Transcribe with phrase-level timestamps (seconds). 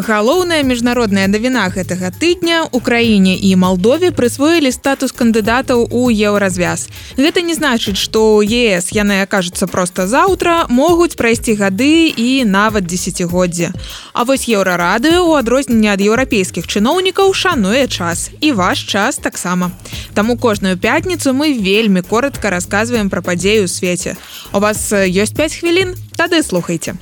[0.00, 6.88] галоўная міжнародная навіна гэтага тыдня украіне і малдове прысвоілі статус кандыдатаў у еўразвяз.
[7.16, 13.72] Гэта не значыць што ес яны акажуцца просто заўтра могуць прайсці гады і нават десятгоддзя
[14.12, 19.70] А вось еўрарады у адрозненне ад еўрапейскіх чыноўнікаў шануе час і ваш час таксама.
[20.14, 24.16] Таму кожную пятніцу мы вельмі коротко расказваем пра падзею ў свеце.
[24.52, 25.94] У вас ёсць 5 хвілін?
[26.16, 26.98] Тады слухайте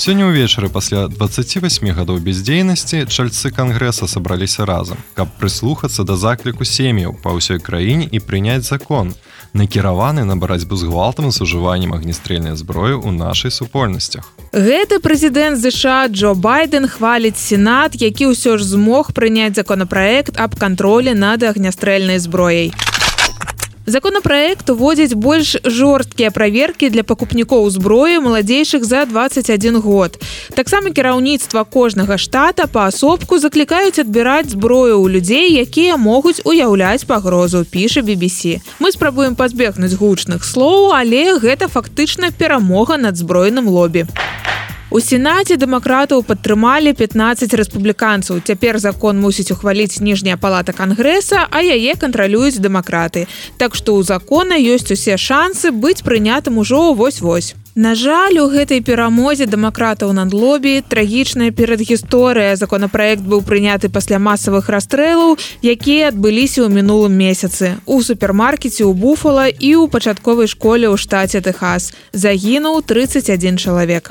[0.00, 7.20] Сёння ўвечары пасля 28 гадоў бяздзейнасці чальцы кангрэса сабраліся разам, каб прыслухацца да закліку сем'яў
[7.20, 9.12] па ўсёй краіне і прыняць закон,
[9.52, 14.24] накіраваны на барацьбу з гвалтам з ужываннем агнестрэльнай зброі ў нашай супольнасцях.
[14.56, 21.12] Гэты прэзідэнт ЗША Джо байден хваліць сенат, які ўсё ж змог прыняць законапраект аб кантролі
[21.12, 22.72] над агнястрэльнай зброяй.
[23.86, 30.20] Законапраект уводзіць больш жорсткія праверкі для пакупнікоў зброі маладзейшых за 21 год.
[30.52, 38.04] Таксама кіраўніцтва кожнага штата паасобку заклікаюць адбіраць зброю ў людзей, якія могуць уяўляць пагрозу, піша
[38.04, 38.60] BBC.
[38.84, 44.04] Мы спрабуем пазбегнуць гучных слоў, але гэта фактычна перамога над збройным лобі.
[44.90, 48.40] У сенаце дэмакратаў падтрымалі 15 рэспубліканцаў.
[48.42, 53.28] Цяпер закон мусіць ухваліць ніжняя палата кангрэса, а яе кантралююць дэмакраты.
[53.54, 57.54] Так што ў закона ёсць усе шансы быць прынятым ужо вось-вось.
[57.78, 64.66] На жаль, у гэтай перамозе дэмакратаў над лобі трагічная перадгісторыя законапраект быў прыняты пасля масавых
[64.74, 67.78] расстрэлаў, якія адбыліся ў мінулым месяцы.
[67.86, 74.10] У супермаркеце ў буфала і ў пачатковай школе ў штаце Тэхас загінуў 31 чалавек.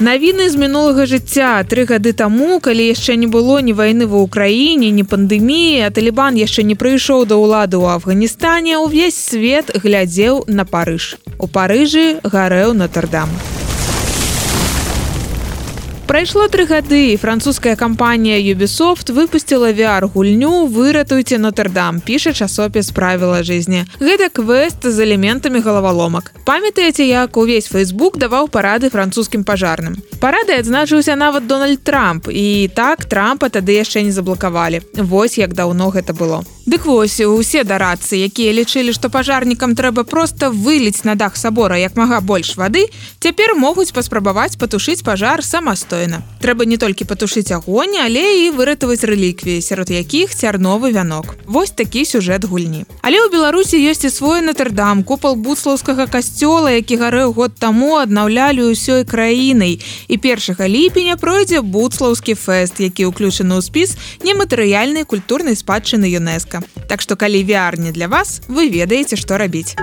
[0.00, 4.88] Навіны з мінулага жыцця тры гады таму, калі яшчэ не было ні вайны ва ўкраіне,
[4.96, 10.64] ні пандэміі, а талібан яшчэ не прыйшоў да ўлады ў Афганістане, увесь свет глядзеў на
[10.64, 11.20] парыж.
[11.36, 13.28] У парыжы гарэў Нотр-дам.
[16.10, 23.86] Прайшло тры гады французская кампанія Юбісофт выпусціла VR гульню выратуйце Нотр-дам піша часопіс правіла жизни
[24.02, 26.34] гэта квест з элементамі галаваломак.
[26.44, 30.02] Памятаеце як увесь фейсбук даваў парады французскім пажарным.
[30.18, 34.82] Парады адзначыўся нават Дональд Трамп і так трампа тады яшчэ не заблакавалі.
[34.98, 40.54] Вось як даўно гэта было Дык вось усе дарацы якія лічылі што пажарнікам трэба просто
[40.54, 42.86] выліць на дах сабора як мага больш вады
[43.18, 46.22] цяпер могуць паспрабаваць патушыць пажар самастойна.
[46.40, 51.34] Трэба не толькі патушыць агонь, але і выратаваць рэліквіі, сярод якіх цярновы вянок.
[51.44, 52.86] Вось такі сюжэт гульні.
[53.02, 58.70] Але ў Беларусі ёсць і свой Нотр-дам, купал буцлаўскага касцёла, які гарэў год таму аднаўлялі
[58.70, 59.82] ўсёй краінай.
[60.08, 66.59] І першага ліпеня пройдзе буцлаўскі фэст, які ўключаны ў спіс нематэрыяльнай культурнай спадчыны ЮНЕСКА.
[66.88, 69.76] Так што калі віарні для вас, вы ведаеце, што рабіць.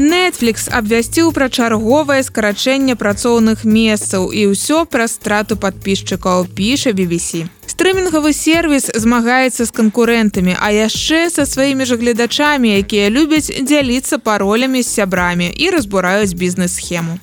[0.00, 7.44] Netflix абвясціў пра чарговае скарачэнне працоўных месцаў і ўсё пра страту падпісчыкаў піша BBC.
[7.68, 14.80] Стрымінгавы сервіс змагаецца з канкурэнтамі, а яшчэ са сваімі ж гледачамі, якія любяць дзяліцца паролямі
[14.82, 17.20] з сябрамі і разбураюць бізнес-схему.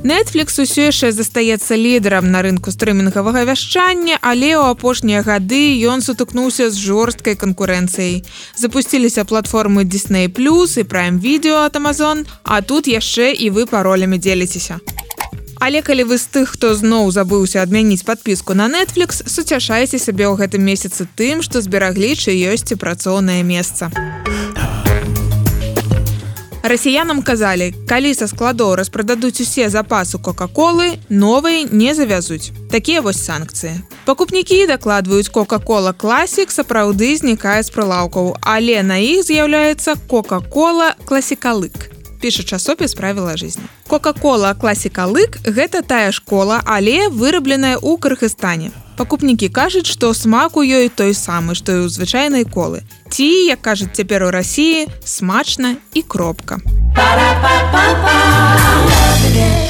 [0.00, 6.72] Netflix усё яшчэ застаецца лідарам на рынку стрымінгавага вяшчання, але ў апошнія гады ён сутыкнуўся
[6.72, 8.24] з жорсткай канкурэнцыяй.
[8.56, 14.80] Запусціліся платформы Disney+ і Prime відео от Amazon, а тут яшчэ і вы паролямі дзеліцеся.
[15.60, 20.40] Але калі вы з тых, хто зноў забыўся адмяніць подпіску на Netflix, суцяшайце сябе ў
[20.40, 23.92] гэтым месяцы тым, што збераглі чы ёсць і працоўнае месца
[26.62, 32.52] расіянам казалі калі са складоў распрададуць усе запасы кока-колы новыя не завязуць.
[32.70, 33.80] Такія вось санкцыі.
[34.04, 42.42] Пакупнікі дакладваюць кока-кола класік сапраўды знікае з прылаўкаў але на іх з'яўляецца кока-кола класікалык піша
[42.42, 48.70] часопіс правіла жизни кока-кола класікалык гэта тая школа але вырабленая ў кыргызстане
[49.00, 52.84] пакупнікі кажуць што смак у ёй той самы што і ў звычайнай колы.
[53.08, 56.60] Ці як кажуць цяпер у рассіі смачна і кропка.
[56.92, 57.08] Па
[57.40, 59.69] па па па